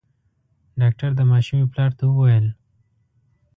[0.81, 2.45] ډاکټر د ماشومي پلار ته وويل: